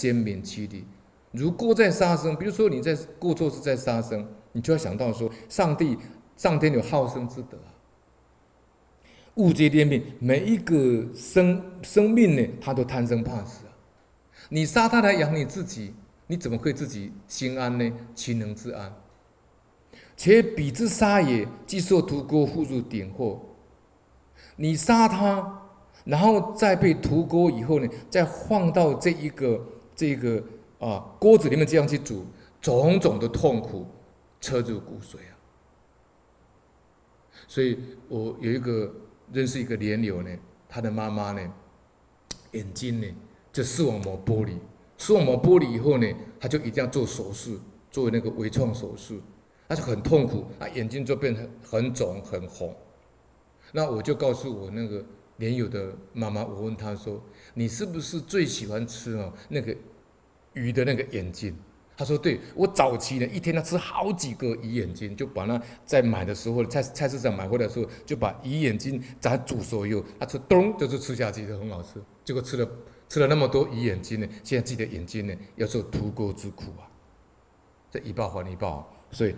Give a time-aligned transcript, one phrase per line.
[0.00, 0.84] 鲜明其理。
[1.32, 5.98] 如过在杀生，比如说你在过错是在杀生，你就要想到说，上帝
[6.36, 7.68] 上天有好生之德啊。
[9.34, 13.72] 物皆天命，每一个生生命呢，他都贪生怕死啊。
[14.48, 15.94] 你杀他来养你自己，
[16.26, 17.92] 你怎么会自己心安呢？
[18.14, 18.92] 其能自安？
[20.16, 23.40] 且彼之杀也，既受屠锅，复入点祸。
[24.56, 25.62] 你杀他，
[26.04, 29.64] 然后再被屠锅以后呢，再放到这一个
[30.00, 30.42] 这个
[30.78, 32.24] 啊锅子里面这样去煮，
[32.58, 33.86] 种种的痛苦
[34.40, 35.36] 彻入骨髓啊。
[37.46, 38.90] 所以我有一个
[39.30, 40.30] 认识一个莲友呢，
[40.70, 41.52] 他的妈妈呢，
[42.52, 43.06] 眼睛呢
[43.52, 44.56] 就视网膜剥离，
[44.96, 46.10] 视网膜剥离以后呢，
[46.40, 47.58] 他就一定要做手术，
[47.90, 49.20] 做那个微创手术。
[49.68, 52.74] 他就很痛苦啊，眼睛就变得很肿很红。
[53.72, 55.04] 那我就告诉我那个
[55.40, 57.20] 莲友的妈妈，我问她说
[57.54, 59.74] ：“你是不是最喜欢吃哦那个
[60.52, 61.52] 鱼的那个眼睛？”
[61.96, 72.00] 她说：“对，我早期呢一天要吃好几个鱼眼睛，就把那在买的时候菜菜市场买回来的时候，就把鱼眼睛炸煮熟以后，她说咚就是吃下去就很好吃。
[72.24, 72.70] 结果吃了
[73.08, 76.86] 吃了那么多鱼眼睛呢，现在自己的眼睛呢要受屠锅之苦啊，
[77.90, 79.34] 这一报还一报，所以。”